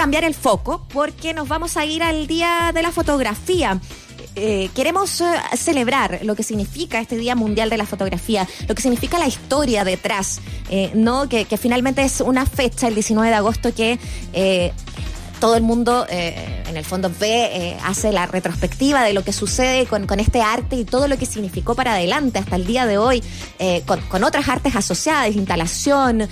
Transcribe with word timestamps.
cambiar 0.00 0.24
el 0.24 0.34
foco 0.34 0.86
porque 0.94 1.34
nos 1.34 1.46
vamos 1.46 1.76
a 1.76 1.84
ir 1.84 2.02
al 2.02 2.26
Día 2.26 2.70
de 2.72 2.80
la 2.80 2.90
Fotografía. 2.90 3.78
Eh, 4.34 4.70
queremos 4.74 5.20
eh, 5.20 5.26
celebrar 5.58 6.20
lo 6.22 6.34
que 6.34 6.42
significa 6.42 7.00
este 7.00 7.18
Día 7.18 7.34
Mundial 7.34 7.68
de 7.68 7.76
la 7.76 7.84
Fotografía, 7.84 8.48
lo 8.66 8.74
que 8.74 8.80
significa 8.80 9.18
la 9.18 9.26
historia 9.26 9.84
detrás, 9.84 10.40
eh, 10.70 10.90
¿no? 10.94 11.28
Que, 11.28 11.44
finalmente 11.58 12.00
es 12.00 12.22
una 12.22 12.46
fecha, 12.46 12.88
el 12.88 12.94
19 12.94 13.28
de 13.28 13.34
agosto, 13.34 13.74
que 13.74 13.98
todo 15.38 15.54
el 15.54 15.62
mundo 15.62 16.06
en 16.70 16.76
el 16.76 16.84
fondo 16.84 17.10
ve, 17.20 17.76
hace 17.84 18.12
la 18.12 18.26
retrospectiva 18.26 19.04
de 19.04 19.12
lo 19.12 19.22
que 19.24 19.32
sucede 19.32 19.86
con, 19.86 20.20
este 20.20 20.40
arte 20.40 20.76
y 20.76 20.84
todo 20.84 21.08
lo 21.08 21.18
que 21.18 21.26
significó 21.26 21.74
para 21.74 21.92
adelante 21.92 22.38
hasta 22.38 22.56
el 22.56 22.66
día 22.66 22.86
de 22.86 22.98
hoy, 22.98 23.22
con, 23.86 24.00
con, 24.02 24.24
otras 24.24 24.48
artes 24.48 24.74
asociadas, 24.76 25.34
instalación, 25.34 26.28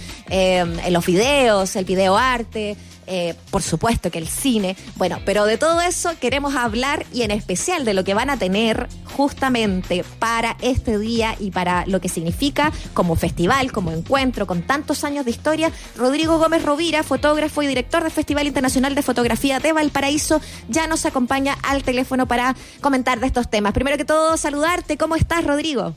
los 0.90 1.06
videos, 1.06 1.76
el 1.76 1.84
videoarte. 1.84 2.76
Eh, 3.10 3.34
por 3.50 3.62
supuesto 3.62 4.10
que 4.10 4.18
el 4.18 4.28
cine. 4.28 4.76
Bueno, 4.96 5.18
pero 5.24 5.46
de 5.46 5.56
todo 5.56 5.80
eso 5.80 6.10
queremos 6.20 6.54
hablar 6.54 7.06
y 7.10 7.22
en 7.22 7.30
especial 7.30 7.86
de 7.86 7.94
lo 7.94 8.04
que 8.04 8.12
van 8.12 8.28
a 8.28 8.36
tener 8.36 8.86
justamente 9.16 10.04
para 10.18 10.58
este 10.60 10.98
día 10.98 11.34
y 11.40 11.50
para 11.50 11.86
lo 11.86 12.02
que 12.02 12.10
significa 12.10 12.70
como 12.92 13.16
festival, 13.16 13.72
como 13.72 13.92
encuentro, 13.92 14.46
con 14.46 14.60
tantos 14.60 15.04
años 15.04 15.24
de 15.24 15.30
historia. 15.30 15.72
Rodrigo 15.96 16.38
Gómez 16.38 16.62
Rovira, 16.62 17.02
fotógrafo 17.02 17.62
y 17.62 17.66
director 17.66 18.02
del 18.02 18.12
Festival 18.12 18.46
Internacional 18.46 18.94
de 18.94 19.00
Fotografía 19.00 19.58
de 19.58 19.72
Valparaíso, 19.72 20.27
ya 20.68 20.86
nos 20.86 21.06
acompaña 21.06 21.56
al 21.62 21.82
teléfono 21.82 22.26
para 22.26 22.54
comentar 22.80 23.20
de 23.20 23.26
estos 23.26 23.48
temas. 23.48 23.72
Primero 23.72 23.96
que 23.96 24.04
todo, 24.04 24.36
saludarte. 24.36 24.96
¿Cómo 24.96 25.16
estás, 25.16 25.44
Rodrigo? 25.44 25.94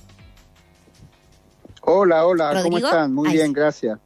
Hola, 1.81 2.25
hola, 2.25 2.61
¿cómo 2.63 2.77
están? 2.77 3.13
Muy 3.13 3.29
bien, 3.31 3.53
gracias. 3.53 3.99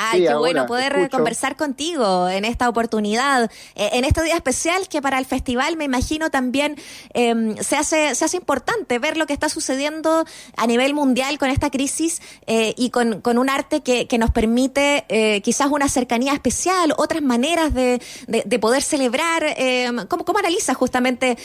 Ay, 0.00 0.24
qué 0.24 0.34
bueno 0.34 0.64
poder 0.66 1.10
conversar 1.10 1.56
contigo 1.56 2.28
en 2.28 2.44
esta 2.44 2.68
oportunidad, 2.68 3.50
eh, 3.74 3.90
en 3.94 4.04
este 4.04 4.22
día 4.22 4.36
especial 4.36 4.86
que 4.86 5.02
para 5.02 5.18
el 5.18 5.26
festival 5.26 5.76
me 5.76 5.84
imagino 5.84 6.30
también 6.30 6.76
em, 7.14 7.56
se, 7.56 7.76
hace, 7.76 8.14
se 8.14 8.24
hace 8.24 8.36
importante 8.36 9.00
ver 9.00 9.16
lo 9.16 9.26
que 9.26 9.32
está 9.32 9.48
sucediendo 9.48 10.24
a 10.56 10.66
nivel 10.68 10.94
mundial 10.94 11.36
con 11.36 11.50
esta 11.50 11.70
crisis 11.70 12.22
eh, 12.46 12.74
y 12.76 12.90
con, 12.90 13.22
con, 13.22 13.38
un 13.38 13.50
arte 13.50 13.80
que, 13.80 14.06
que 14.06 14.18
nos 14.18 14.30
permite 14.30 15.04
eh, 15.08 15.40
quizás 15.42 15.66
una 15.66 15.88
cercanía 15.88 16.32
especial, 16.32 16.94
otras 16.96 17.22
maneras 17.22 17.74
de, 17.74 18.00
de, 18.28 18.58
poder 18.60 18.82
celebrar. 18.82 19.42
Em, 19.56 20.06
¿cómo, 20.06 20.24
¿Cómo 20.24 20.38
analizas 20.38 20.76
justamente 20.76 21.36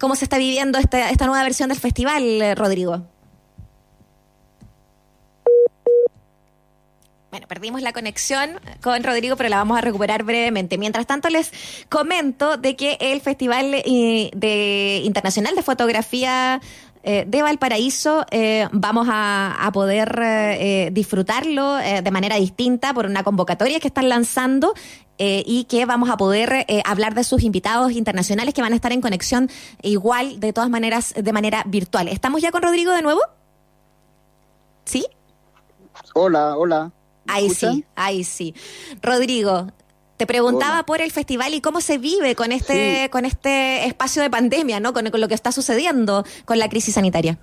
cómo 0.00 0.16
se 0.16 0.24
está 0.24 0.38
viviendo 0.38 0.78
esta, 0.78 1.10
esta 1.10 1.26
nueva 1.26 1.42
versión 1.42 1.68
del 1.68 1.78
festival, 1.78 2.56
Rodrigo? 2.56 3.17
Bueno, 7.38 7.46
perdimos 7.46 7.82
la 7.82 7.92
conexión 7.92 8.58
con 8.82 9.04
Rodrigo, 9.04 9.36
pero 9.36 9.48
la 9.48 9.58
vamos 9.58 9.78
a 9.78 9.80
recuperar 9.80 10.24
brevemente. 10.24 10.76
Mientras 10.76 11.06
tanto, 11.06 11.28
les 11.28 11.52
comento 11.88 12.56
de 12.56 12.74
que 12.74 12.98
el 13.00 13.20
Festival 13.20 13.74
eh, 13.74 14.32
de 14.34 15.02
Internacional 15.04 15.54
de 15.54 15.62
Fotografía 15.62 16.60
eh, 17.04 17.26
de 17.28 17.42
Valparaíso 17.42 18.26
eh, 18.32 18.66
vamos 18.72 19.06
a, 19.08 19.70
poder 19.72 20.90
disfrutarlo 20.92 21.76
de 21.76 22.10
manera 22.10 22.34
distinta 22.34 22.92
por 22.92 23.06
una 23.06 23.22
convocatoria 23.22 23.78
que 23.78 23.86
están 23.86 24.08
lanzando 24.08 24.74
y 25.16 25.64
que 25.68 25.86
vamos 25.86 26.10
a 26.10 26.16
poder 26.16 26.66
hablar 26.84 27.14
de 27.14 27.22
sus 27.22 27.44
invitados 27.44 27.92
internacionales 27.92 28.52
que 28.52 28.62
van 28.62 28.72
a 28.72 28.76
estar 28.76 28.90
en 28.90 29.00
conexión 29.00 29.48
igual, 29.82 30.40
de 30.40 30.52
todas 30.52 30.70
maneras, 30.70 31.14
de 31.14 31.32
manera 31.32 31.62
virtual. 31.66 32.08
¿Estamos 32.08 32.42
ya 32.42 32.50
con 32.50 32.62
Rodrigo 32.62 32.90
de 32.90 33.02
nuevo? 33.02 33.20
¿Sí? 34.84 35.06
Hola, 36.14 36.56
hola. 36.56 36.90
Ahí 37.28 37.50
sí, 37.50 37.84
ahí 37.94 38.24
sí. 38.24 38.54
Rodrigo, 39.02 39.68
te 40.18 40.26
preguntaba 40.26 40.84
por 40.84 41.00
el 41.00 41.12
festival 41.12 41.54
y 41.54 41.60
cómo 41.60 41.80
se 41.80 41.96
vive 41.96 42.34
con 42.34 42.50
este, 42.50 43.08
con 43.10 43.24
este 43.24 43.86
espacio 43.86 44.20
de 44.20 44.28
pandemia, 44.28 44.80
¿no? 44.80 44.92
Con, 44.92 45.08
lo 45.12 45.28
que 45.28 45.34
está 45.34 45.52
sucediendo 45.52 46.24
con 46.44 46.58
la 46.58 46.68
crisis 46.68 46.94
sanitaria. 46.94 47.38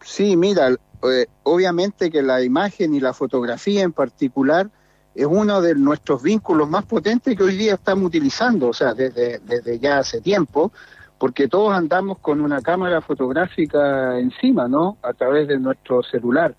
Sí, 0.00 0.36
mira, 0.36 0.70
eh, 0.70 1.26
obviamente 1.42 2.10
que 2.10 2.22
la 2.22 2.42
imagen 2.42 2.94
y 2.94 3.00
la 3.00 3.12
fotografía 3.12 3.82
en 3.82 3.92
particular 3.92 4.70
es 5.14 5.26
uno 5.26 5.60
de 5.60 5.74
nuestros 5.74 6.22
vínculos 6.22 6.68
más 6.68 6.86
potentes 6.86 7.36
que 7.36 7.42
hoy 7.42 7.56
día 7.56 7.74
estamos 7.74 8.06
utilizando, 8.06 8.68
o 8.68 8.72
sea, 8.72 8.94
desde, 8.94 9.38
desde 9.40 9.78
ya 9.78 9.98
hace 9.98 10.22
tiempo, 10.22 10.72
porque 11.18 11.46
todos 11.46 11.74
andamos 11.74 12.18
con 12.18 12.40
una 12.40 12.62
cámara 12.62 13.02
fotográfica 13.02 14.18
encima, 14.18 14.66
¿no? 14.66 14.96
A 15.02 15.12
través 15.12 15.46
de 15.46 15.58
nuestro 15.58 16.02
celular. 16.02 16.54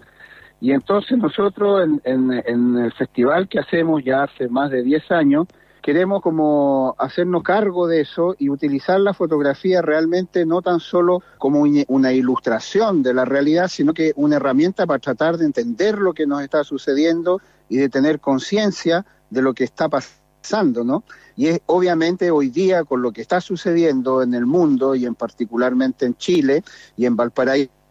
Y 0.64 0.72
entonces 0.72 1.18
nosotros 1.18 1.86
en, 2.06 2.32
el 2.32 2.94
festival 2.94 3.50
que 3.50 3.60
hacemos 3.60 4.02
ya 4.02 4.24
hace 4.24 4.48
más 4.48 4.72
de 4.72 4.82
10 4.82 5.12
años, 5.12 5.46
queremos 5.82 6.22
como 6.22 6.96
hacernos 6.98 7.44
cargo 7.44 7.86
de 7.86 8.00
eso 8.00 8.34
y 8.40 8.48
utilizar 8.48 8.98
la 9.02 9.14
fotografía 9.14 9.82
realmente 9.82 10.46
no 10.46 10.62
tan 10.62 10.80
solo 10.80 11.22
como 11.38 11.66
una 11.90 12.14
ilustración 12.14 13.04
de 13.04 13.14
la 13.14 13.26
realidad, 13.26 13.68
sino 13.68 13.94
que 13.94 14.14
una 14.16 14.38
herramienta 14.38 14.88
para 14.88 15.00
tratar 15.00 15.36
de 15.36 15.44
entender 15.44 15.98
lo 15.98 16.14
que 16.14 16.26
nos 16.26 16.42
está 16.42 16.64
sucediendo 16.64 17.42
y 17.68 17.76
de 17.76 17.90
tener 17.90 18.22
conciencia 18.22 19.06
de 19.30 19.42
lo 19.42 19.54
que 19.54 19.66
está 19.66 19.90
pasando, 19.90 20.86
¿no? 20.86 21.04
Y 21.36 21.48
es 21.48 21.60
obviamente 21.66 22.32
hoy 22.32 22.48
día 22.48 22.86
con 22.86 23.02
lo 23.02 23.12
que 23.12 23.20
está 23.20 23.42
sucediendo 23.42 24.24
en 24.24 24.34
el 24.34 24.46
mundo 24.46 24.96
y 24.96 25.06
en 25.06 25.16
particularmente 25.16 26.06
en 26.06 26.16
Chile 26.16 26.64
y 26.96 27.06
en 27.06 27.18
Valparaíso 27.18 27.83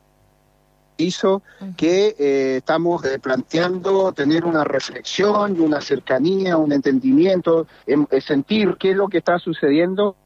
hizo 0.97 1.43
que 1.77 2.15
eh, 2.19 2.57
estamos 2.59 3.05
eh, 3.05 3.19
planteando 3.19 4.13
tener 4.13 4.45
una 4.45 4.65
reflexión 4.65 5.57
y 5.57 5.61
una 5.61 5.81
cercanía, 5.81 6.57
un 6.57 6.73
entendimiento, 6.73 7.67
em, 7.87 8.07
eh, 8.11 8.21
sentir 8.21 8.77
qué 8.79 8.91
es 8.91 8.97
lo 8.97 9.09
que 9.09 9.19
está 9.19 9.39
sucediendo 9.39 10.17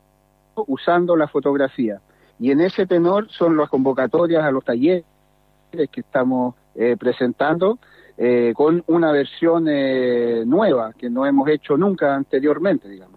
usando 0.55 1.17
la 1.17 1.29
fotografía. 1.29 2.01
Y 2.39 2.51
en 2.51 2.61
ese 2.61 2.87
tenor 2.87 3.31
son 3.31 3.57
las 3.57 3.69
convocatorias 3.69 4.45
a 4.45 4.51
los 4.51 4.65
talleres 4.65 5.05
que 5.73 6.01
estamos 6.01 6.55
presentando 6.99 7.79
con 8.55 8.83
una 8.87 9.13
versión 9.13 9.65
nueva 10.49 10.93
que 10.95 11.11
no 11.11 11.27
hemos 11.27 11.49
hecho 11.49 11.77
nunca 11.77 12.15
anteriormente, 12.15 12.89
digamos. 12.89 13.16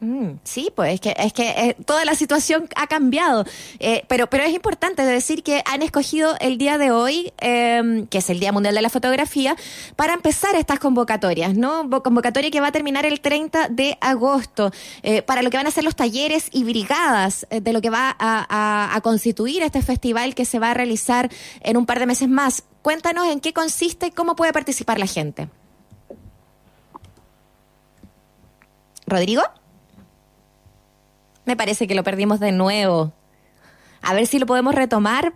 Mm, 0.00 0.40
sí, 0.42 0.70
pues 0.74 0.94
es 0.94 1.00
que, 1.00 1.14
es 1.16 1.32
que 1.32 1.48
eh, 1.50 1.76
toda 1.86 2.04
la 2.04 2.14
situación 2.14 2.68
ha 2.76 2.86
cambiado, 2.88 3.46
eh, 3.78 4.04
pero, 4.08 4.28
pero 4.28 4.44
es 4.44 4.52
importante 4.52 5.02
decir 5.02 5.42
que 5.42 5.62
han 5.64 5.82
escogido 5.82 6.36
el 6.40 6.58
día 6.58 6.76
de 6.78 6.90
hoy, 6.90 7.32
em, 7.38 8.06
que 8.08 8.18
es 8.18 8.28
el 8.28 8.40
Día 8.40 8.52
Mundial 8.52 8.74
de 8.74 8.82
la 8.82 8.90
Fotografía, 8.90 9.56
para 9.96 10.12
empezar 10.12 10.56
estas 10.56 10.78
convocatorias, 10.78 11.54
¿no? 11.56 11.88
Convocatoria 12.02 12.50
que 12.50 12.60
va 12.60 12.66
a 12.66 12.72
terminar 12.72 13.06
el 13.06 13.20
30 13.20 13.68
de 13.68 13.96
agosto, 14.00 14.72
eh, 15.02 15.22
para 15.22 15.42
lo 15.42 15.50
que 15.50 15.56
van 15.56 15.68
a 15.68 15.70
ser 15.70 15.84
los 15.84 15.96
talleres 15.96 16.48
y 16.52 16.64
brigadas 16.64 17.46
de 17.50 17.72
lo 17.72 17.80
que 17.80 17.88
va 17.88 18.14
a, 18.18 18.94
a 18.94 19.00
constituir 19.00 19.62
este 19.62 19.80
festival 19.80 20.34
que 20.34 20.44
se 20.44 20.58
va 20.58 20.72
a 20.72 20.74
realizar 20.74 21.30
en 21.60 21.76
un 21.76 21.86
par 21.86 22.00
de 22.00 22.06
meses 22.06 22.28
más. 22.28 22.64
Cuéntanos 22.82 23.26
en 23.28 23.40
qué 23.40 23.52
consiste 23.54 24.08
y 24.08 24.10
cómo 24.10 24.36
puede 24.36 24.52
participar 24.52 24.98
la 24.98 25.06
gente. 25.06 25.48
Rodrigo. 29.06 29.42
Me 31.44 31.56
parece 31.56 31.86
que 31.86 31.94
lo 31.94 32.04
perdimos 32.04 32.40
de 32.40 32.52
nuevo. 32.52 33.12
A 34.02 34.14
ver 34.14 34.26
si 34.26 34.38
lo 34.38 34.46
podemos 34.46 34.74
retomar 34.74 35.32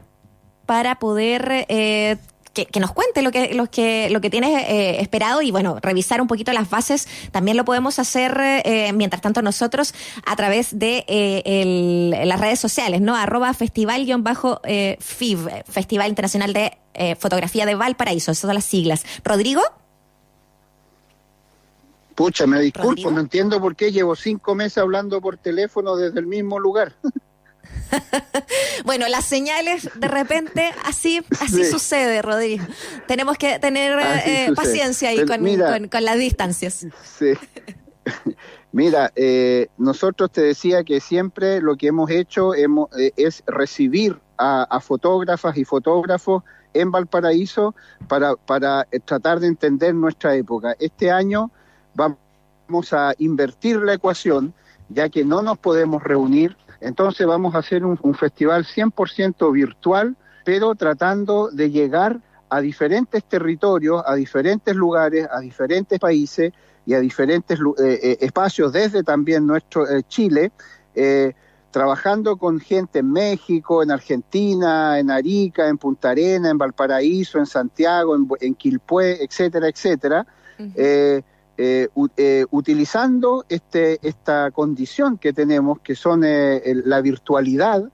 para 0.67 0.99
poder 0.99 1.67
eh, 1.69 2.17
que, 2.53 2.81
nos 2.81 2.93
cuente 2.93 3.23
lo 3.23 3.31
que, 3.31 3.55
lo 3.55 3.71
que, 3.71 4.11
lo 4.11 4.21
que 4.21 4.29
tienes 4.29 4.63
eh, 4.69 5.01
esperado 5.01 5.41
y 5.41 5.51
bueno, 5.51 5.79
revisar 5.81 6.21
un 6.21 6.27
poquito 6.27 6.53
las 6.53 6.69
bases. 6.69 7.09
También 7.31 7.57
lo 7.57 7.65
podemos 7.65 7.99
hacer 7.99 8.39
eh, 8.39 8.93
mientras 8.93 9.23
tanto 9.23 9.41
nosotros 9.41 9.95
a 10.27 10.37
través 10.37 10.79
de 10.79 11.05
las 12.25 12.41
redes 12.41 12.61
sociales, 12.61 13.01
¿no? 13.01 13.17
Arroba 13.17 13.55
festival-FIV, 13.55 15.65
Festival 15.67 16.09
Internacional 16.09 16.53
de 16.53 16.77
Fotografía 17.19 17.65
de 17.65 17.75
Valparaíso. 17.75 18.33
Esas 18.33 18.43
son 18.43 18.55
las 18.55 18.65
siglas. 18.65 19.05
Rodrigo. 19.25 19.63
Pucha, 22.19 22.49
me 22.49 22.61
disculpo, 22.61 23.13
no 23.13 23.21
entiendo 23.21 23.61
por 23.61 23.77
qué 23.77 23.93
llevo 23.93 24.17
cinco 24.17 24.57
meses 24.57 24.79
hablando 24.79 25.21
por 25.21 25.37
teléfono 25.37 25.95
desde 25.95 26.19
el 26.19 26.27
mismo 26.27 26.59
lugar. 26.59 26.97
bueno, 28.85 29.07
las 29.07 29.25
señales 29.25 29.89
de 29.95 30.09
repente 30.09 30.69
así 30.85 31.23
así 31.41 31.65
sucede, 31.65 32.21
Rodrigo. 32.21 32.65
Tenemos 33.07 33.39
que 33.39 33.61
tener 33.61 34.01
eh, 34.27 34.51
paciencia 34.57 35.11
ahí 35.11 35.25
con, 35.25 36.05
las 36.05 36.19
distancias. 36.19 36.89
Sí. 37.05 37.35
Mira, 38.73 39.13
eh, 39.15 39.69
nosotros 39.79 40.33
te 40.33 40.41
decía 40.41 40.83
que 40.83 40.99
siempre 40.99 41.61
lo 41.61 41.77
que 41.77 41.87
hemos 41.87 42.11
hecho 42.11 42.53
eh, 42.53 42.67
es 43.17 43.45
recibir 43.47 44.19
a, 44.37 44.65
a, 44.65 44.81
fotógrafas 44.81 45.57
y 45.57 45.65
fotógrafos 45.65 46.43
en 46.75 46.91
Valparaíso 46.91 47.77
para, 48.09 48.35
para 48.35 48.89
tratar 49.05 49.39
de 49.39 49.47
entender 49.47 49.95
nuestra 49.95 50.35
época. 50.35 50.75
Este 50.81 51.13
año 51.13 51.53
vamos 51.95 52.93
a 52.93 53.15
invertir 53.19 53.79
la 53.79 53.95
ecuación, 53.95 54.55
ya 54.89 55.09
que 55.09 55.25
no 55.25 55.43
nos 55.43 55.59
podemos 55.59 56.03
reunir, 56.03 56.57
entonces 56.81 57.27
vamos 57.27 57.55
a 57.55 57.59
hacer 57.59 57.85
un, 57.85 58.15
festival 58.15 58.65
100% 58.65 59.53
virtual, 59.53 60.17
pero 60.45 60.75
tratando 60.75 61.51
de 61.51 61.71
llegar 61.71 62.21
a 62.49 62.61
diferentes 62.61 63.25
territorios, 63.25 64.03
a 64.07 64.15
diferentes 64.15 64.75
lugares, 64.75 65.29
a 65.31 65.41
diferentes 65.41 65.99
países 65.99 66.53
y 66.87 66.95
a 66.95 67.01
diferentes 67.01 67.59
espacios 68.21 68.73
desde 68.73 69.03
también 69.03 69.47
nuestro 69.47 69.85
Chile, 70.03 70.53
trabajando 71.71 72.37
con 72.37 72.61
gente 72.61 73.01
en 73.01 73.13
México, 73.13 73.83
en 73.83 73.91
Argentina, 73.91 74.99
en 74.99 75.11
Arica, 75.11 75.69
en 75.69 75.77
Punta 75.77 76.11
Arena, 76.11 76.51
en 76.51 76.59
Valparaíso, 76.59 77.39
en 77.39 77.47
Santiago, 77.47 78.17
en, 78.17 78.27
en 78.41 78.55
Quilpué, 78.55 79.23
etcétera, 79.23 79.69
etcétera, 79.69 80.27
eh, 81.59 81.89
eh, 81.95 82.09
eh, 82.17 82.47
utilizando 82.51 83.45
este, 83.49 83.99
esta 84.07 84.51
condición 84.53 85.19
que 85.19 85.33
tenemos, 85.33 85.81
que 85.81 85.95
son 85.95 86.23
la 86.23 87.01
virtualidad, 87.01 87.91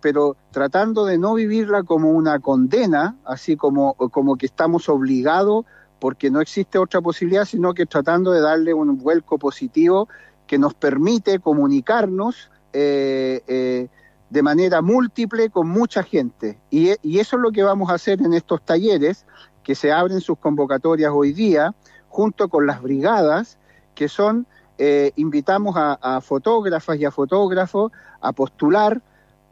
pero 0.00 0.36
tratando 0.52 1.04
de 1.04 1.18
no 1.18 1.34
vivirla 1.34 1.82
como 1.82 2.10
una 2.10 2.38
condena, 2.38 3.16
así 3.24 3.56
como, 3.56 3.94
como 3.94 4.36
que 4.36 4.46
estamos 4.46 4.88
obligados 4.88 5.64
porque 5.98 6.30
no 6.30 6.40
existe 6.40 6.78
otra 6.78 7.00
posibilidad, 7.00 7.44
sino 7.44 7.74
que 7.74 7.86
tratando 7.86 8.32
de 8.32 8.40
darle 8.40 8.74
un 8.74 8.98
vuelco 8.98 9.38
positivo 9.38 10.08
que 10.46 10.58
nos 10.58 10.74
permite 10.74 11.40
comunicarnos 11.40 12.50
eh, 12.72 13.42
eh, 13.46 13.88
de 14.28 14.42
manera 14.42 14.82
múltiple 14.82 15.50
con 15.50 15.68
mucha 15.68 16.02
gente. 16.02 16.58
Y, 16.70 16.90
eso 17.18 17.36
es 17.36 17.42
lo 17.42 17.52
que 17.52 17.62
vamos 17.62 17.90
a 17.90 17.94
hacer 17.94 18.20
en 18.20 18.34
estos 18.34 18.64
talleres, 18.64 19.24
que 19.62 19.74
se 19.74 19.92
abren 19.92 20.20
sus 20.20 20.38
convocatorias 20.38 21.12
hoy 21.14 21.32
día, 21.32 21.74
junto 22.16 22.48
con 22.48 22.66
las 22.66 22.80
brigadas, 22.80 23.58
que 23.94 24.08
son, 24.08 24.46
eh, 24.78 25.12
invitamos 25.16 25.74
a, 25.76 26.20
fotógrafas 26.22 26.96
y 26.98 27.04
a 27.04 27.10
fotógrafos 27.10 27.92
a 28.20 28.32
postular 28.32 29.02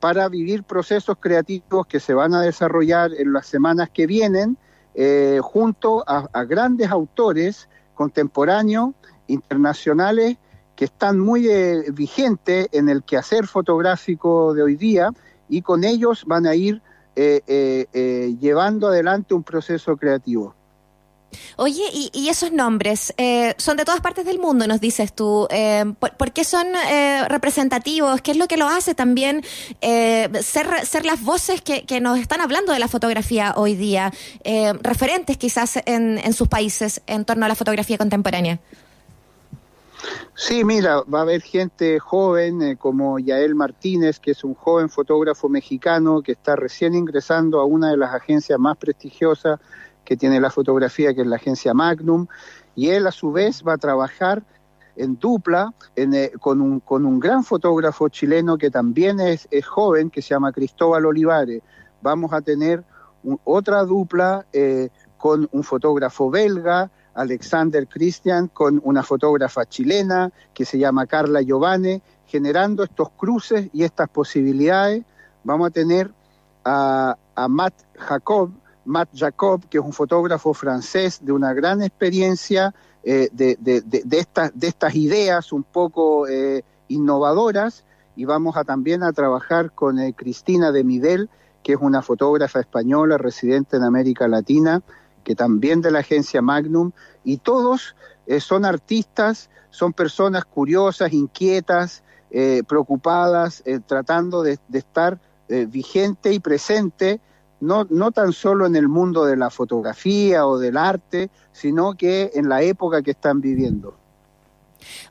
para 0.00 0.28
vivir 0.28 0.64
procesos 0.64 1.16
creativos 1.20 1.86
que 1.86 2.00
se 2.00 2.14
van 2.14 2.34
a 2.34 2.40
desarrollar 2.40 3.12
en 3.12 3.32
las 3.32 3.46
semanas 3.46 3.90
que 3.90 4.06
vienen, 4.06 4.56
junto 5.42 6.04
a 6.06 6.44
grandes 6.44 6.88
autores 6.90 7.68
contemporáneos, 7.94 8.94
internacionales, 9.26 10.36
que 10.76 10.86
están 10.86 11.18
muy 11.18 11.48
eh, 11.48 11.84
vigentes 11.92 12.68
en 12.72 12.88
el 12.88 13.02
quehacer 13.02 13.46
fotográfico 13.46 14.54
de 14.54 14.62
hoy 14.62 14.76
día 14.76 15.10
y 15.48 15.62
con 15.62 15.84
ellos 15.84 16.24
van 16.26 16.46
a 16.46 16.54
ir 16.54 16.82
eh, 17.16 17.42
eh, 17.92 18.36
llevando 18.40 18.88
adelante 18.88 19.34
un 19.34 19.44
proceso 19.44 19.96
creativo. 19.96 20.54
Oye, 21.56 21.82
y, 21.92 22.28
esos 22.28 22.52
nombres 22.52 23.14
son 23.58 23.76
de 23.76 23.84
todas 23.84 24.00
partes 24.00 24.24
del 24.24 24.38
mundo, 24.38 24.66
nos 24.66 24.80
dices 24.80 25.12
tú. 25.14 25.46
¿por, 25.98 26.32
qué 26.32 26.44
son 26.44 26.66
representativos? 27.28 28.20
¿Qué 28.22 28.32
es 28.32 28.36
lo 28.36 28.48
que 28.48 28.56
lo 28.56 28.66
hace 28.66 28.94
también 28.94 29.44
ser, 29.80 30.86
ser 30.86 31.04
las 31.04 31.22
voces 31.22 31.62
que, 31.62 32.00
nos 32.00 32.18
están 32.18 32.40
hablando 32.40 32.72
de 32.72 32.78
la 32.78 32.88
fotografía 32.88 33.54
hoy 33.56 33.74
día? 33.74 34.12
referentes 34.82 35.36
quizás 35.36 35.78
en, 35.86 36.32
sus 36.32 36.48
países 36.48 37.02
en 37.06 37.24
torno 37.24 37.46
a 37.46 37.48
la 37.48 37.54
fotografía 37.54 37.98
contemporánea. 37.98 38.60
Sí, 40.34 40.64
mira, 40.64 41.02
va 41.02 41.20
a 41.20 41.22
haber 41.22 41.40
gente 41.40 41.98
joven 41.98 42.60
eh, 42.60 42.76
como 42.76 43.18
Yael 43.18 43.54
Martínez, 43.54 44.18
que 44.18 44.32
es 44.32 44.44
un 44.44 44.54
joven 44.54 44.90
fotógrafo 44.90 45.48
mexicano 45.48 46.20
que 46.22 46.32
está 46.32 46.56
recién 46.56 46.94
ingresando 46.94 47.60
a 47.60 47.64
una 47.64 47.90
de 47.90 47.96
las 47.96 48.12
agencias 48.12 48.58
más 48.58 48.76
prestigiosas 48.76 49.60
que 50.04 50.16
tiene 50.16 50.40
la 50.40 50.50
fotografía, 50.50 51.14
que 51.14 51.22
es 51.22 51.26
la 51.26 51.36
agencia 51.36 51.74
Magnum, 51.74 52.26
y 52.74 52.90
él 52.90 53.06
a 53.06 53.12
su 53.12 53.32
vez 53.32 53.62
va 53.66 53.74
a 53.74 53.78
trabajar 53.78 54.42
en 54.96 55.18
dupla 55.18 55.72
eh, 55.96 56.32
con, 56.40 56.60
un, 56.60 56.80
con 56.80 57.04
un 57.04 57.18
gran 57.18 57.44
fotógrafo 57.44 58.08
chileno 58.08 58.58
que 58.58 58.70
también 58.70 59.20
es, 59.20 59.48
joven, 59.66 60.10
que 60.10 60.22
se 60.22 60.30
llama 60.30 60.52
Cristóbal 60.52 61.06
Olivares. 61.06 61.62
Vamos 62.02 62.32
a 62.32 62.40
tener 62.40 62.84
otra 63.44 63.84
dupla 63.84 64.46
eh, 64.52 64.90
con 65.16 65.48
un 65.52 65.64
fotógrafo 65.64 66.30
belga, 66.30 66.90
Alexander 67.14 67.86
Christian 67.86 68.48
con 68.48 68.80
una 68.84 69.02
fotógrafa 69.02 69.64
chilena 69.66 70.32
que 70.52 70.64
se 70.64 70.78
llama 70.78 71.06
Carla 71.06 71.40
Giovanni, 71.42 72.02
generando 72.26 72.82
estos 72.82 73.10
cruces 73.10 73.70
y 73.72 73.84
estas 73.84 74.08
posibilidades. 74.08 75.04
Vamos 75.44 75.68
a 75.68 75.70
tener 75.70 76.12
a, 76.64 77.16
Matt 77.48 77.74
Jacob, 77.96 78.50
Matt 78.84 79.10
Jacob, 79.14 79.62
que 79.68 79.78
es 79.78 79.84
un 79.84 79.92
fotógrafo 79.92 80.54
francés 80.54 81.20
de 81.22 81.32
una 81.32 81.52
gran 81.52 81.82
experiencia 81.82 82.74
eh, 83.02 83.28
de, 83.32 83.58
estas, 84.12 84.52
de 84.54 84.66
estas 84.66 84.94
ideas 84.94 85.52
un 85.52 85.62
poco 85.62 86.26
eh, 86.26 86.64
innovadoras. 86.88 87.84
Y 88.16 88.24
vamos 88.24 88.56
a 88.56 88.64
también 88.64 89.02
a 89.02 89.12
trabajar 89.12 89.72
con 89.72 89.98
eh, 89.98 90.14
Cristina 90.14 90.72
de 90.72 90.84
Midel, 90.84 91.28
que 91.62 91.72
es 91.72 91.78
una 91.80 92.02
fotógrafa 92.02 92.60
española 92.60 93.18
residente 93.18 93.76
en 93.76 93.82
América 93.82 94.28
Latina, 94.28 94.82
que 95.22 95.34
también 95.34 95.80
de 95.80 95.90
la 95.90 96.00
agencia 96.00 96.42
Magnum, 96.42 96.92
y 97.24 97.38
todos 97.38 97.96
son 98.40 98.66
artistas, 98.66 99.48
son 99.70 99.94
personas 99.94 100.44
curiosas, 100.44 101.14
inquietas, 101.14 102.02
preocupadas, 102.66 103.64
tratando 103.86 104.42
de, 104.42 104.58
estar 104.74 105.18
vigente 105.48 106.34
y 106.34 106.40
presente, 106.40 107.20
no, 107.64 107.86
no 107.90 108.12
tan 108.12 108.32
solo 108.32 108.66
en 108.66 108.76
el 108.76 108.88
mundo 108.88 109.24
de 109.24 109.36
la 109.36 109.50
fotografía 109.50 110.46
o 110.46 110.58
del 110.58 110.76
arte, 110.76 111.30
sino 111.52 111.94
que 111.94 112.30
en 112.34 112.48
la 112.48 112.62
época 112.62 113.02
que 113.02 113.12
están 113.12 113.40
viviendo. 113.40 113.96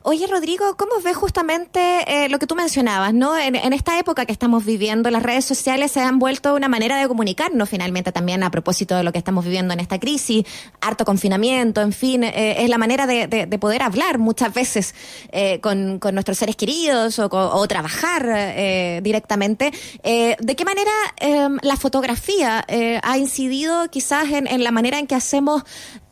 Oye, 0.02 0.26
Rodrigo, 0.26 0.76
¿cómo 0.76 0.92
ves 1.02 1.16
justamente 1.16 2.04
eh, 2.06 2.28
lo 2.28 2.38
que 2.38 2.46
tú 2.46 2.54
mencionabas, 2.54 3.14
¿no? 3.14 3.36
En, 3.36 3.54
esta 3.72 3.98
época 3.98 4.26
que 4.26 4.32
estamos 4.32 4.64
viviendo, 4.64 5.10
las 5.10 5.22
redes 5.22 5.44
sociales 5.44 5.92
se 5.92 6.00
han 6.00 6.18
vuelto 6.18 6.54
una 6.54 6.68
manera 6.68 6.96
de 6.98 7.08
comunicarnos 7.08 7.68
finalmente 7.68 8.12
también 8.12 8.42
a 8.42 8.50
propósito 8.50 8.96
de 8.96 9.02
lo 9.02 9.12
que 9.12 9.18
estamos 9.18 9.44
viviendo 9.44 9.74
en 9.74 9.80
esta 9.80 9.98
crisis, 9.98 10.44
harto 10.80 11.04
confinamiento, 11.04 11.80
en 11.80 11.92
fin, 11.92 12.22
eh, 12.24 12.62
es 12.62 12.68
la 12.68 12.78
manera 12.78 13.06
de, 13.06 13.24
poder 13.58 13.82
hablar 13.82 14.18
muchas 14.18 14.52
veces 14.52 14.94
eh, 15.32 15.60
con, 15.60 15.98
nuestros 16.12 16.38
seres 16.38 16.56
queridos 16.56 17.18
o, 17.18 17.66
trabajar 17.66 19.02
directamente. 19.02 19.72
¿De 20.02 20.56
qué 20.56 20.64
manera 20.64 20.90
em, 21.16 21.58
la 21.62 21.76
fotografía 21.76 22.64
ha 23.02 23.18
incidido 23.18 23.88
quizás 23.90 24.26
en 24.30 24.62
la 24.62 24.70
manera 24.70 24.98
en 24.98 25.06
que 25.06 25.14
hacemos 25.14 25.62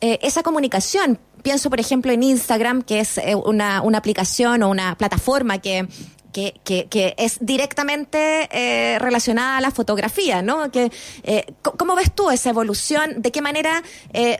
esa 0.01 0.41
comunicación? 0.41 1.19
Pienso, 1.43 1.69
por 1.69 1.79
ejemplo, 1.79 2.11
en 2.11 2.23
Instagram, 2.23 2.81
que 2.81 3.01
es 3.01 3.19
eh, 3.19 3.35
una, 3.35 3.81
una 3.83 3.99
aplicación 3.99 4.63
o 4.63 4.69
una 4.69 4.95
plataforma 4.95 5.59
que, 5.59 5.87
que, 6.31 6.53
que, 6.63 7.13
es 7.17 7.37
directamente 7.41 8.49
eh, 8.51 8.97
relacionada 8.97 9.57
a 9.57 9.61
la 9.61 9.69
fotografía, 9.69 10.41
¿no? 10.41 10.71
Que, 10.71 10.91
eh, 11.23 11.53
¿Cómo 11.61 11.95
ves 11.95 12.11
tú 12.15 12.31
esa 12.31 12.49
evolución? 12.49 13.21
¿De 13.21 13.31
qué 13.31 13.41
manera 13.41 13.83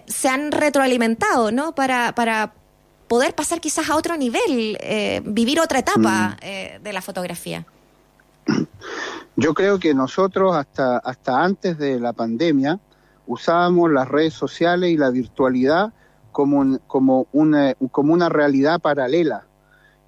se 0.08 0.30
han 0.30 0.52
retroalimentado, 0.52 1.52
¿no? 1.52 1.76
Para, 1.76 2.16
para 2.16 2.54
poder 3.08 3.36
pasar 3.36 3.62
quizás 3.62 3.90
a 3.92 3.96
otro 3.96 4.18
nivel, 4.18 4.78
vivir 5.26 5.60
otra 5.60 5.80
etapa 5.80 6.38
mm. 6.42 6.82
de 6.82 6.94
la 6.94 7.02
fotografía. 7.02 7.66
Yo 9.36 9.54
creo 9.54 9.78
que 9.78 9.94
nosotros 9.94 10.56
hasta, 10.56 10.98
hasta 10.98 11.44
antes 11.44 11.78
de 11.78 12.00
la 12.00 12.14
pandemia 12.14 12.80
usábamos 13.28 13.92
las 13.92 14.08
redes 14.08 14.34
sociales 14.34 14.90
y 14.90 14.98
la 14.98 15.12
virtualidad 15.12 15.94
como, 16.34 16.80
como, 16.88 17.28
una, 17.32 17.74
como 17.92 18.14
una 18.14 18.28
realidad 18.28 18.82
paralela. 18.82 19.46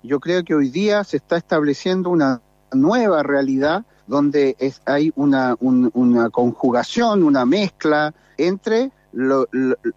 Yo 0.04 0.20
creo 0.20 0.44
que 0.44 0.54
hoy 0.54 0.70
día 0.70 1.06
se 1.06 1.18
está 1.18 1.38
estableciendo 1.38 2.10
una 2.10 2.42
nueva 2.74 3.24
realidad 3.24 3.86
donde 4.08 4.56
es, 4.60 4.82
hay 4.86 5.14
una, 5.16 5.56
una 5.60 6.30
conjugación, 6.30 7.24
una 7.24 7.46
mezcla 7.46 8.14
entre, 8.38 8.92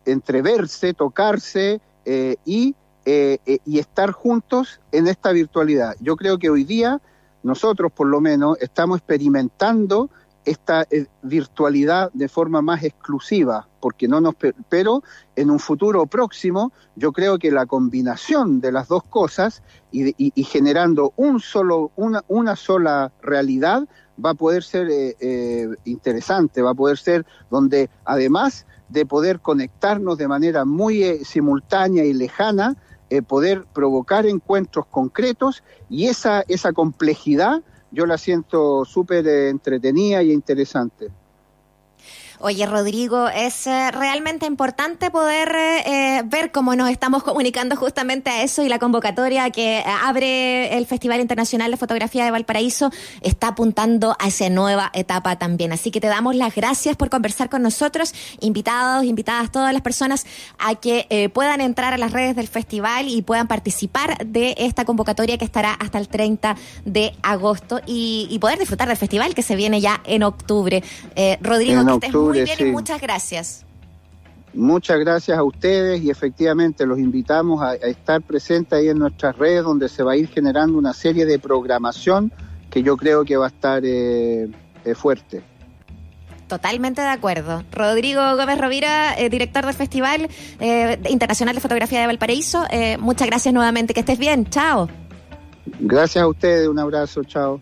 entre 0.04 0.42
verse, 0.42 0.94
tocarse 0.94 1.80
eh, 2.04 2.36
y, 2.44 2.74
eh, 3.04 3.38
eh, 3.44 3.58
y 3.66 3.78
estar 3.78 4.12
juntos 4.12 4.80
en 4.92 5.08
esta 5.08 5.32
virtualidad. 5.32 5.96
Yo 6.00 6.16
creo 6.16 6.38
que 6.38 6.48
hoy 6.48 6.64
día 6.64 7.00
nosotros 7.42 7.92
por 7.92 8.06
lo 8.06 8.20
menos 8.20 8.56
estamos 8.60 8.98
experimentando 8.98 10.10
esta 10.44 10.86
eh, 10.90 11.06
virtualidad 11.22 12.10
de 12.12 12.28
forma 12.28 12.62
más 12.62 12.82
exclusiva, 12.82 13.68
porque 13.80 14.08
no 14.08 14.20
nos 14.20 14.34
pero 14.68 15.02
en 15.36 15.50
un 15.50 15.58
futuro 15.58 16.06
próximo 16.06 16.72
yo 16.96 17.12
creo 17.12 17.38
que 17.38 17.50
la 17.50 17.66
combinación 17.66 18.60
de 18.60 18.72
las 18.72 18.88
dos 18.88 19.04
cosas 19.04 19.62
y, 19.92 20.30
generando 20.44 21.12
un 21.16 21.40
solo 21.40 21.92
una, 21.96 22.24
una 22.28 22.56
sola 22.56 23.12
realidad 23.22 23.88
va 24.24 24.30
a 24.30 24.34
poder 24.34 24.62
ser 24.62 24.90
eh, 24.90 25.16
eh, 25.20 25.68
interesante, 25.84 26.62
va 26.62 26.70
a 26.70 26.74
poder 26.74 26.98
ser 26.98 27.26
donde 27.50 27.90
además 28.04 28.66
de 28.88 29.06
poder 29.06 29.40
conectarnos 29.40 30.18
de 30.18 30.28
manera 30.28 30.64
muy 30.64 31.24
simultánea 31.24 32.04
y 32.04 32.14
lejana, 32.14 32.76
poder 33.26 33.64
provocar 33.72 34.26
encuentros 34.26 34.84
concretos 34.86 35.62
y 35.88 36.08
esa, 36.08 36.44
esa 36.46 36.74
complejidad 36.74 37.62
yo 37.90 38.06
la 38.06 38.18
siento 38.18 38.84
súper 38.84 39.26
entretenida 39.26 40.22
y 40.22 40.32
interesante. 40.32 41.08
Oye, 42.40 42.66
Rodrigo, 42.66 43.28
es 43.28 43.66
eh, 43.66 43.90
realmente 43.90 44.46
importante 44.46 45.10
poder 45.10 45.52
eh, 45.56 46.22
ver 46.24 46.52
cómo 46.52 46.76
nos 46.76 46.88
estamos 46.88 47.24
comunicando 47.24 47.74
justamente 47.74 48.30
a 48.30 48.44
eso 48.44 48.62
y 48.62 48.68
la 48.68 48.78
convocatoria 48.78 49.50
que 49.50 49.82
abre 49.84 50.78
el 50.78 50.86
Festival 50.86 51.20
Internacional 51.20 51.72
de 51.72 51.76
Fotografía 51.76 52.24
de 52.24 52.30
Valparaíso 52.30 52.92
está 53.22 53.48
apuntando 53.48 54.14
a 54.20 54.28
esa 54.28 54.48
nueva 54.50 54.92
etapa 54.94 55.36
también. 55.36 55.72
Así 55.72 55.90
que 55.90 56.00
te 56.00 56.06
damos 56.06 56.36
las 56.36 56.54
gracias 56.54 56.96
por 56.96 57.10
conversar 57.10 57.50
con 57.50 57.60
nosotros, 57.60 58.14
invitados, 58.38 59.04
invitadas, 59.04 59.50
todas 59.50 59.72
las 59.72 59.82
personas 59.82 60.24
a 60.60 60.76
que 60.76 61.08
eh, 61.10 61.30
puedan 61.30 61.60
entrar 61.60 61.92
a 61.92 61.98
las 61.98 62.12
redes 62.12 62.36
del 62.36 62.46
festival 62.46 63.08
y 63.08 63.22
puedan 63.22 63.48
participar 63.48 64.16
de 64.24 64.54
esta 64.58 64.84
convocatoria 64.84 65.38
que 65.38 65.44
estará 65.44 65.72
hasta 65.72 65.98
el 65.98 66.06
30 66.06 66.54
de 66.84 67.16
agosto 67.22 67.80
y, 67.84 68.38
poder 68.38 68.60
disfrutar 68.60 68.86
del 68.86 68.96
festival 68.96 69.34
que 69.34 69.42
se 69.42 69.56
viene 69.56 69.80
ya 69.80 70.00
en 70.04 70.22
octubre. 70.22 70.84
Rodrigo, 71.40 71.84
que 71.84 72.06
estés 72.06 72.12
muy 72.28 72.42
bien 72.42 72.68
y 72.68 72.72
muchas 72.72 73.00
gracias. 73.00 73.64
Muchas 74.54 74.98
gracias 74.98 75.38
a 75.38 75.42
ustedes 75.42 76.02
y 76.02 76.10
efectivamente 76.10 76.86
los 76.86 76.98
invitamos 76.98 77.62
a, 77.62 77.74
estar 77.74 78.22
presentes 78.22 78.72
ahí 78.72 78.88
en 78.88 78.98
nuestras 78.98 79.36
redes 79.36 79.62
donde 79.62 79.88
se 79.88 80.02
va 80.02 80.12
a 80.12 80.16
ir 80.16 80.28
generando 80.28 80.78
una 80.78 80.94
serie 80.94 81.26
de 81.26 81.38
programación 81.38 82.32
que 82.70 82.82
yo 82.82 82.96
creo 82.96 83.24
que 83.24 83.36
va 83.36 83.46
a 83.46 83.48
estar 83.48 83.82
eh, 83.84 84.48
eh, 84.84 84.94
fuerte. 84.94 85.42
Totalmente 86.48 87.02
de 87.02 87.08
acuerdo. 87.08 87.62
Rodrigo 87.70 88.22
Gómez 88.36 88.58
Rovira, 88.58 89.18
eh, 89.18 89.28
director 89.28 89.66
del 89.66 89.74
Festival 89.74 90.28
Internacional 91.08 91.54
de 91.54 91.60
Fotografía 91.60 92.00
de 92.00 92.06
Valparaíso, 92.06 92.64
muchas 92.98 93.28
gracias 93.28 93.52
nuevamente, 93.52 93.92
que 93.92 94.00
estés 94.00 94.18
bien, 94.18 94.48
chao. 94.48 94.88
Gracias 95.78 96.24
a 96.24 96.26
ustedes, 96.26 96.66
un 96.68 96.78
abrazo, 96.78 97.22
chao. 97.24 97.60